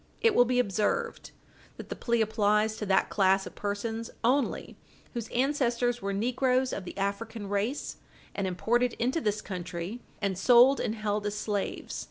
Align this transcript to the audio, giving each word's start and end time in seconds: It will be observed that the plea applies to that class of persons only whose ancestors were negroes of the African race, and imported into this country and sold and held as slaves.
It 0.19 0.33
will 0.33 0.45
be 0.45 0.57
observed 0.57 1.29
that 1.77 1.89
the 1.89 1.95
plea 1.95 2.21
applies 2.21 2.75
to 2.77 2.87
that 2.87 3.11
class 3.11 3.45
of 3.45 3.53
persons 3.53 4.09
only 4.23 4.75
whose 5.13 5.27
ancestors 5.27 6.01
were 6.01 6.11
negroes 6.11 6.73
of 6.73 6.85
the 6.85 6.97
African 6.97 7.47
race, 7.47 7.97
and 8.33 8.47
imported 8.47 8.93
into 8.93 9.21
this 9.21 9.43
country 9.43 10.01
and 10.19 10.39
sold 10.39 10.79
and 10.79 10.95
held 10.95 11.27
as 11.27 11.35
slaves. 11.37 11.99